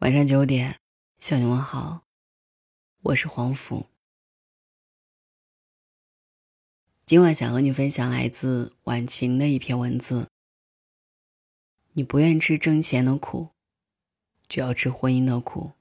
[0.00, 0.80] 晚上九点，
[1.18, 2.06] 向你问好，
[3.02, 3.84] 我是黄甫。
[7.04, 10.30] 今晚想和你分享来自晚晴的一篇文字。
[11.92, 13.50] 你不愿吃挣钱的苦，
[14.48, 15.72] 就要吃婚姻的苦。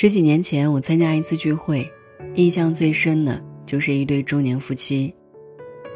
[0.00, 1.92] 十几年前，我参加一次聚会，
[2.34, 5.12] 印象最深的就是一对中年夫妻。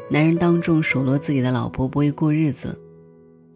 [0.09, 2.77] 男人当众数落自己的老婆不会过日子，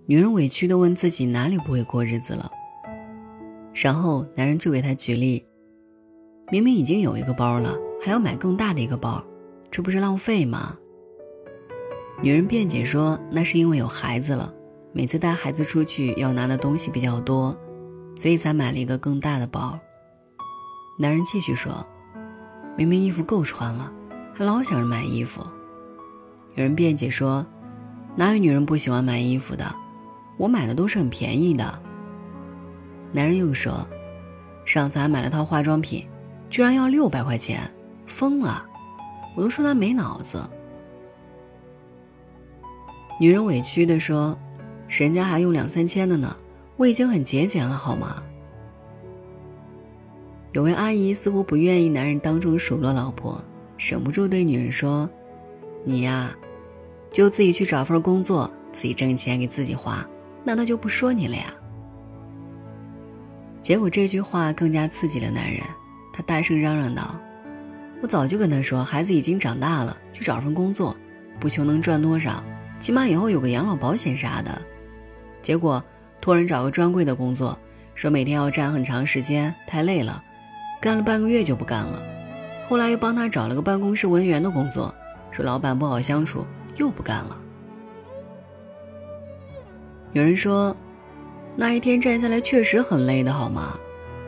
[0.05, 2.49] 女人委屈地问自己哪里不会过日子了。
[3.73, 5.45] 然后男人就给她举例：
[6.49, 9.21] 明明已经有一个包了，还要买更大的一个包，
[9.69, 10.77] 这不是浪费吗？
[12.23, 14.53] 女人辩解说：“那是因为有孩子了，
[14.93, 17.53] 每次带孩子出去要拿的东西比较多，
[18.15, 19.77] 所以才买了一个更大的包。”
[20.99, 21.85] 男人继续说
[22.75, 23.91] ：“明明衣服够穿了，
[24.33, 25.45] 还老想着买衣服。”
[26.57, 27.45] 有人辩解说
[28.17, 29.75] ：“哪有女人不喜欢买衣服的？
[30.37, 31.79] 我买的都是很便宜的。”
[33.13, 33.87] 男人又说
[34.65, 36.03] ：“上次还买了套化妆品，
[36.49, 37.61] 居然要六百块钱，
[38.07, 38.65] 疯了！
[39.35, 40.43] 我都说他没脑子。”
[43.21, 44.35] 女人委屈的说
[44.89, 46.35] ：“人家还用两三千的呢，
[46.75, 48.23] 我已经很节俭了，好吗？”
[50.57, 53.39] 有位阿姨似乎不愿意男人当众数落老婆，
[53.77, 55.07] 忍不住对女人说
[55.85, 56.35] ：“你呀，
[57.11, 60.03] 就自己去找份工作，自己挣钱给自己花，
[60.43, 61.53] 那他就不说你了呀。”
[63.61, 65.61] 结果这句话更加刺激了男人，
[66.11, 67.21] 他大声嚷嚷道
[68.01, 70.97] ：“我早就跟他说，孩子已经长大了，去找份工作，
[71.39, 72.43] 不求能赚多少，
[72.79, 74.59] 起码以后有个养老保险啥的。
[75.39, 75.83] 结果
[76.19, 77.55] 托人找个专柜的工作，
[77.93, 80.23] 说每天要站很长时间，太累了。”
[80.79, 82.03] 干了半个月就不干了，
[82.69, 84.93] 后来又帮他找了个办公室文员的工作，
[85.31, 87.37] 说老板不好相处，又不干了。
[90.13, 90.75] 有人说，
[91.55, 93.77] 那一天站下来确实很累的，好吗？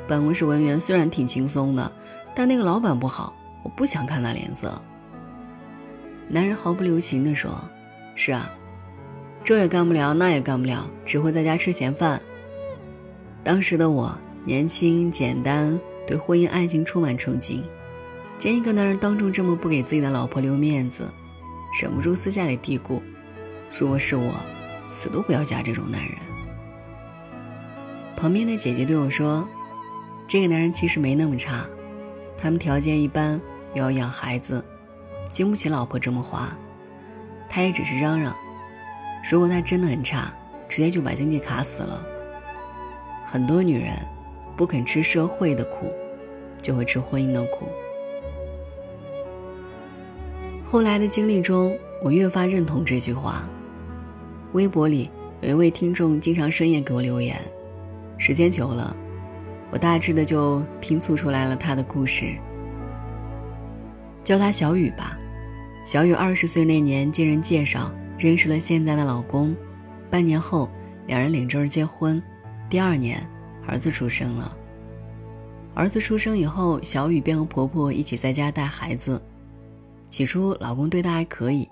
[0.07, 1.91] 办公室文员虽然挺轻松的，
[2.33, 4.81] 但那个老板不好，我不想看他脸色。
[6.27, 7.51] 男人毫不留情地说
[8.15, 8.51] ：“是啊，
[9.43, 12.21] 这也干不了，那也干不了，只会在家吃闲饭。”
[13.43, 15.79] 当时的我年轻简单。
[16.09, 17.61] 对婚姻爱情充满憧憬，
[18.39, 21.07] 见一个男人当众这么不给自己的老婆留面子，
[21.79, 22.99] 忍不住私下里嘀咕：
[23.71, 24.33] 如果是我，
[24.89, 26.13] 死都不要嫁这种男人。
[28.17, 29.47] 旁边的姐姐对我说
[30.27, 31.63] ：“这个男人其实没那么差，
[32.35, 33.39] 他们条件一般，
[33.75, 34.65] 又要养孩子，
[35.31, 36.57] 经不起老婆这么花。
[37.47, 38.35] 他也只是嚷嚷，
[39.29, 40.33] 如果他真的很差，
[40.67, 42.03] 直接就把经济卡死了。
[43.27, 43.93] 很多女人。”
[44.57, 45.89] 不肯吃社会的苦，
[46.61, 47.67] 就会吃婚姻的苦。
[50.63, 53.47] 后来的经历中，我越发认同这句话。
[54.53, 55.09] 微博里
[55.41, 57.39] 有一位听众经常深夜给我留言，
[58.17, 58.95] 时间久了，
[59.71, 62.35] 我大致的就拼凑出来了他的故事。
[64.23, 65.17] 叫他小雨吧。
[65.85, 69.55] 小雨二十岁那年经人介绍认识了现在的老公，
[70.09, 70.69] 半年后
[71.07, 72.21] 两人领证结婚，
[72.69, 73.19] 第二年。
[73.67, 74.57] 儿子出生了。
[75.73, 79.21] 儿子出生以后，小雨便和婆婆一起在家带孩子。
[80.09, 81.69] 起初，老公对她还可以，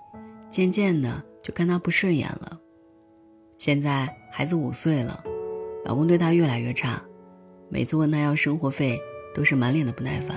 [0.48, 2.58] 渐渐的就看她不顺眼了。
[3.58, 5.22] 现在孩子五岁了，
[5.84, 7.02] 老公对她越来越差，
[7.68, 8.98] 每次问她要生活费，
[9.34, 10.36] 都是满脸的不耐烦。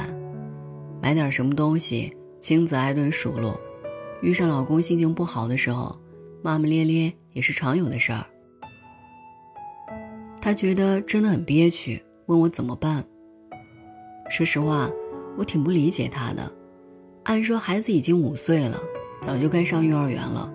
[1.02, 3.60] 买点什么东西，亲自挨顿数落。
[4.22, 5.98] 遇上老公心情不好的时候，
[6.44, 8.26] 骂骂咧咧也是常有的事儿。
[10.42, 13.06] 他觉得真的很憋屈，问我怎么办。
[14.32, 14.90] 说实话，
[15.38, 16.50] 我挺不理解他的。
[17.24, 18.80] 按说孩子已经五岁了，
[19.22, 20.50] 早就该上幼儿园了，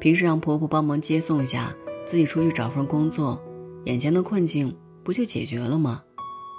[0.00, 1.72] 平时让婆婆帮忙接送一下，
[2.04, 3.40] 自己出去找份工作，
[3.84, 6.02] 眼前的困境不就解决了吗？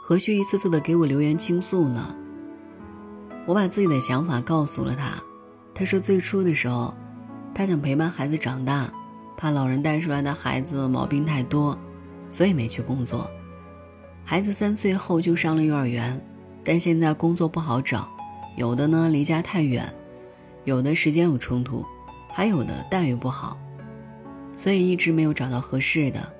[0.01, 2.15] 何须一次次的给我留言倾诉呢？
[3.45, 5.21] 我把自己的想法告诉了他，
[5.73, 6.93] 他说最初的时候，
[7.53, 8.89] 他想陪伴孩子长大，
[9.35, 11.77] 怕老人带出来的孩子毛病太多。
[12.31, 13.29] 所以没去工作，
[14.25, 16.21] 孩子三岁后就上了幼儿园，
[16.67, 18.09] 但现在工作不好找，
[18.57, 19.89] 有的呢离家太远，
[20.65, 21.85] 有的时间有冲突，
[22.29, 23.57] 还有的待遇不好，
[24.53, 26.33] 所以一直没有找到合适的。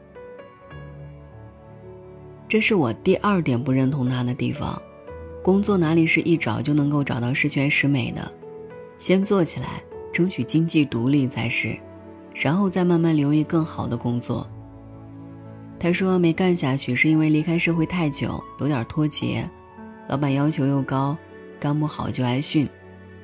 [2.46, 4.82] 这是我第二点不认同他的地方，
[5.42, 8.30] 工作哪里是一找就能够找到十全十美的，
[9.00, 9.82] 先做起来，
[10.12, 11.80] 争取经济独立才是，
[12.36, 14.46] 然后再慢慢留意更好的工作。
[15.80, 19.50] 他说没干下去是因为离开社会太久，有点脱节，
[20.08, 21.18] 老板要求又高，
[21.60, 22.68] 干不好就挨训，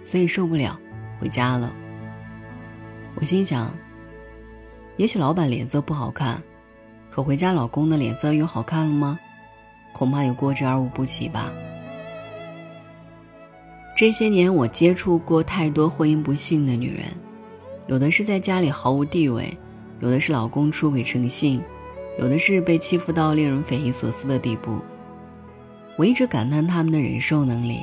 [0.06, 0.80] 所以受不了，
[1.20, 1.74] 回家了。
[3.16, 3.74] 我心想，
[4.98, 6.42] 也许老板脸色不好看，
[7.10, 9.20] 可回家老公的脸色又好看了吗？
[9.94, 11.54] 恐怕有过之而无不及吧。
[13.96, 17.06] 这些年，我接触过太多婚姻不幸的女人，
[17.88, 19.56] 有的是在家里毫无地位，
[20.00, 21.62] 有的是老公出轨成性，
[22.20, 24.82] 有的是被欺负到令人匪夷所思的地步。
[25.98, 27.80] 我一直感叹他们的忍受能力，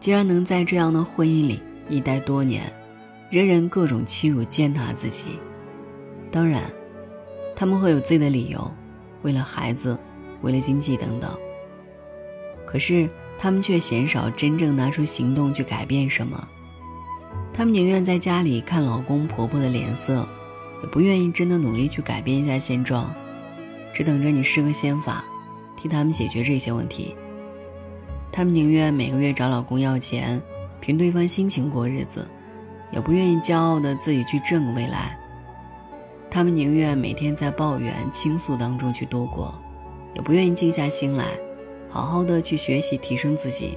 [0.00, 2.72] 竟然能在这样的婚姻里一待多年，
[3.30, 5.24] 人人各种欺辱践踏自己。
[6.30, 6.62] 当然，
[7.56, 8.70] 他们会有自己的理由，
[9.22, 9.98] 为了孩子，
[10.42, 11.30] 为了经济等等。
[12.66, 13.08] 可是。
[13.40, 16.48] 他们却鲜少真正拿出行动去改变什么，
[17.54, 20.26] 他们宁愿在家里看老公婆婆的脸色，
[20.82, 23.14] 也不愿意真的努力去改变一下现状，
[23.92, 25.24] 只等着你施个仙法，
[25.76, 27.14] 替他们解决这些问题。
[28.30, 30.40] 他们宁愿每个月找老公要钱，
[30.80, 32.28] 凭对方心情过日子，
[32.92, 35.18] 也不愿意骄傲的自己去挣个未来。
[36.30, 39.58] 他们宁愿每天在抱怨倾诉当中去度过，
[40.14, 41.24] 也不愿意静下心来。
[41.90, 43.76] 好好的去学习提升自己。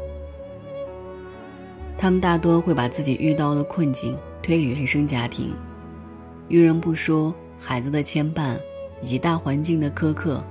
[1.98, 5.54] 他们大多会把自己遇到的困境推给原生家庭，
[6.50, 8.60] 遇人不说，孩子的牵绊
[9.02, 10.44] 以及大环境的苛刻，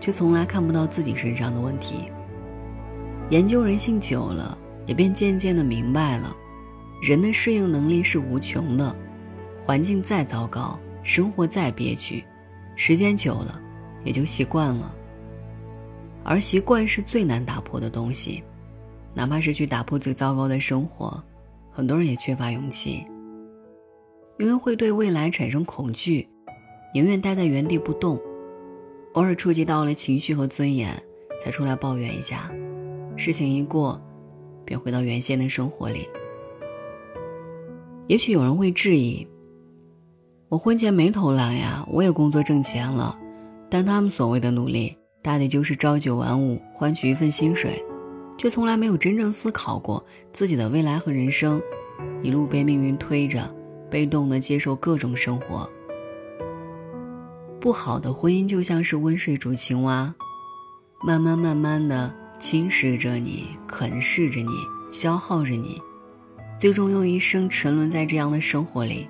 [0.00, 2.10] 却从来看不到自己身上的问题。
[3.30, 6.36] 研究人性久了，也便渐渐的明白了，
[7.00, 8.94] 人的适应能力是无穷的，
[9.64, 12.24] 环境再糟糕，生活再憋屈，
[12.74, 13.60] 时间久了，
[14.04, 14.92] 也就习惯了。
[16.24, 18.42] 而习惯是最难打破的东西，
[19.14, 21.22] 哪怕是去打破最糟糕的生活，
[21.70, 23.04] 很多人也缺乏勇气，
[24.40, 26.28] 因为会对未来产生恐惧，
[26.92, 28.20] 宁愿待在原地不动，
[29.14, 31.00] 偶尔触及到了情绪和尊严，
[31.40, 32.50] 才出来抱怨一下，
[33.20, 34.00] 事情一过，
[34.64, 36.08] 便回到原先的生活里。
[38.06, 39.28] 也许有人会质疑，
[40.48, 43.16] 我婚前没偷懒呀，我也工作挣钱了，
[43.68, 44.96] 但他们所谓的努力。
[45.22, 47.84] 大抵就是朝九晚五换取一份薪水，
[48.38, 50.02] 却从来没有真正思考过
[50.32, 51.60] 自己的未来和人生，
[52.22, 53.54] 一路被命运推着，
[53.90, 55.68] 被动的接受各种生活。
[57.60, 60.14] 不好的婚姻就像是温水煮青蛙，
[61.04, 64.50] 慢慢慢慢的侵蚀着你，啃噬着你，
[64.90, 65.80] 消耗着你，
[66.58, 69.06] 最终用一生沉沦在这样的生活里。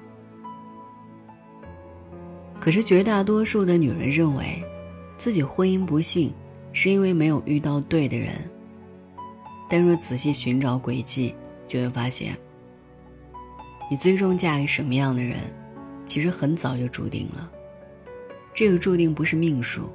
[2.60, 4.62] 可是绝大多数的女人认为。
[5.16, 6.32] 自己婚姻不幸，
[6.72, 8.32] 是因为没有遇到对的人。
[9.68, 11.34] 但若仔细寻找轨迹，
[11.66, 12.34] 就会发现，
[13.90, 15.36] 你最终嫁给什么样的人，
[16.06, 17.50] 其实很早就注定了。
[18.54, 19.92] 这个注定不是命数，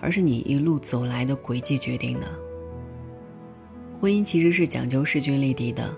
[0.00, 2.26] 而是你一路走来的轨迹决定的。
[4.00, 5.96] 婚姻其实是讲究势均力敌的，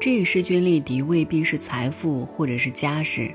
[0.00, 3.32] 这个势均力敌未必是财富或者是家世，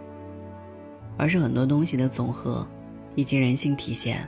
[1.17, 2.67] 而是很多东西的总和。
[3.15, 4.25] 以及人性体现。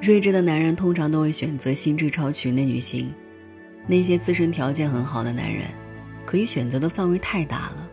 [0.00, 3.10] 睿智的男人通常都会选择心智超群的女性，
[3.86, 5.68] 那些自身条件很好的男人，
[6.26, 7.88] 可以选择的范围太大了。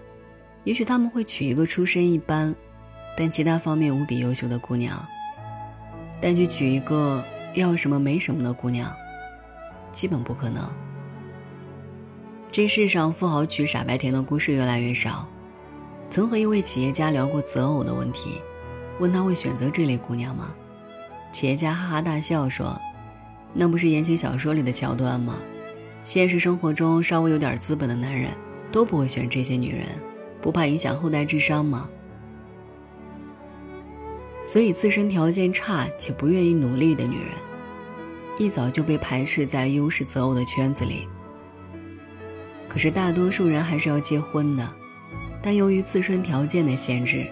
[0.65, 2.53] 也许他们会娶一个出身一般，
[3.17, 5.05] 但其他方面无比优秀的姑娘，
[6.21, 7.23] 但去娶一个
[7.53, 8.93] 要什么没什么的姑娘，
[9.91, 10.69] 基本不可能。
[12.51, 15.27] 这世上富豪娶傻白甜的故事越来越少。
[16.09, 18.41] 曾和一位企业家聊过择偶的问题，
[18.99, 20.53] 问他会选择这类姑娘吗？
[21.31, 22.79] 企业家哈哈大笑说
[23.53, 25.35] ：“那不是言情小说里的桥段吗？
[26.03, 28.29] 现实生活中稍微有点资本的男人
[28.71, 29.87] 都不会选这些女人，
[30.41, 31.89] 不怕影响后代智商吗？”
[34.45, 37.31] 所以，自身条件差且不愿意努力的女人，
[38.37, 41.07] 一早就被排斥在优势择偶的圈子里。
[42.69, 44.69] 可是，大多数人还是要结婚的。
[45.41, 47.27] 但由于自身条件的限制，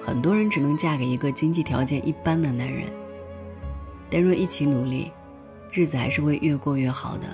[0.00, 2.82] 很多人只能嫁给一个经济条件一般的男人。
[4.10, 5.10] 但若一起努力，
[5.72, 7.26] 日子还是会越过越好的。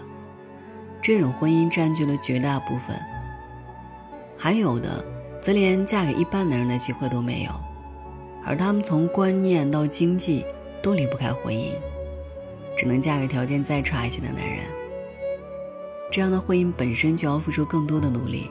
[1.02, 2.94] 这种婚姻占据了绝大部分，
[4.36, 5.04] 还有的
[5.40, 7.50] 则连嫁给一般男人的机会都没有，
[8.44, 10.44] 而他们从观念到经济
[10.82, 11.72] 都离不开婚姻，
[12.76, 14.64] 只能嫁给条件再差一些的男人。
[16.10, 18.50] 这样的婚姻本身就要付出更多的努力。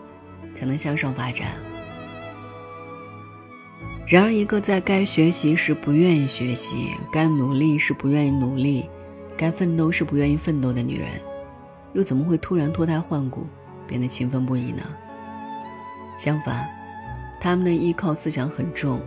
[0.55, 1.47] 才能向上发展。
[4.05, 8.89] 然而，一个在该学习时不愿意学习，该努力时不愿意努力，
[9.37, 11.09] 该奋斗时不愿意奋斗的女人，
[11.93, 13.47] 又怎么会突然脱胎换骨，
[13.87, 14.83] 变得勤奋不已呢？
[16.17, 16.67] 相反，
[17.39, 18.99] 他们的依靠思想很重，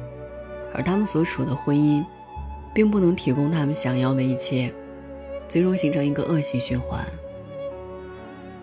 [0.75, 2.05] 而他们所处的婚姻，
[2.75, 4.73] 并不能提供他们想要的一切，
[5.49, 7.05] 最终形成一个恶性循环。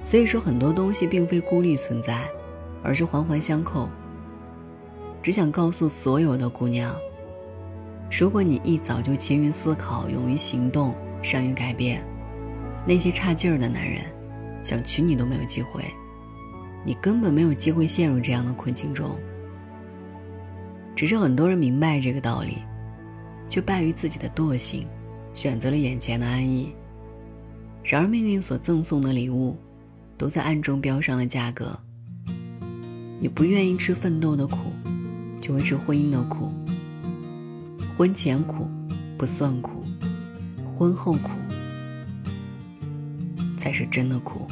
[0.04, 2.28] 所以说，很多东西并非孤立存在，
[2.82, 3.89] 而是环环相扣。
[5.22, 6.96] 只想告诉所有的姑娘：
[8.10, 12.04] 如果你一早就勤于思考、勇于行动、善于改变，
[12.88, 14.01] 那些差劲儿的男人，
[14.63, 15.84] 想娶你都没有机会。
[16.86, 19.20] 你根本没有机会陷入这样的困境中。
[21.00, 22.58] 只是很多人明白这个道理，
[23.48, 24.86] 却败于自己的惰性，
[25.34, 26.74] 选择了眼前的安逸。
[27.82, 29.56] 然而命运所赠送的礼物，
[30.18, 31.79] 都在暗中标上了价格。
[33.18, 34.58] 你不愿意吃奋斗的苦，
[35.39, 36.51] 就会吃婚姻的苦。
[37.98, 38.70] 婚前苦
[39.18, 39.82] 不算苦，
[40.65, 41.29] 婚后苦
[43.56, 44.46] 才是真的苦。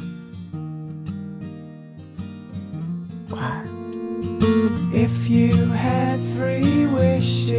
[5.00, 7.54] If you had three wishes,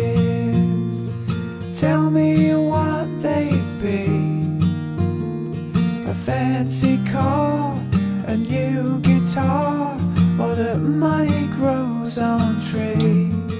[1.79, 4.07] tell me what they'd be.
[6.05, 7.81] A fancy car,
[8.27, 9.95] a new guitar,
[10.37, 13.53] or that money grows on trees.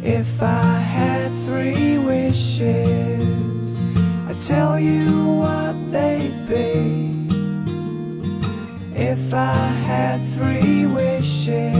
[0.00, 3.76] If I had three wishes,
[4.28, 7.26] I'd tell you what they'd be.
[8.94, 9.56] If I
[9.90, 11.79] had three wishes,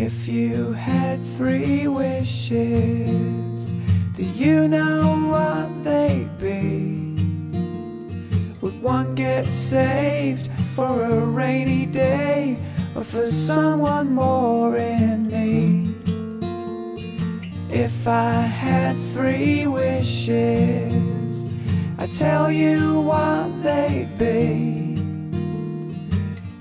[0.00, 3.66] If you had three wishes,
[4.14, 7.16] do you know what they'd be?
[8.60, 12.58] Would one get saved for a rainy day
[12.94, 15.96] or for someone more in need?
[17.68, 20.94] If I had three wishes,
[21.98, 24.77] I'd tell you what they'd be.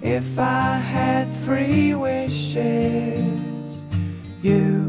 [0.10, 2.56] If I had three wishes,
[4.42, 4.87] you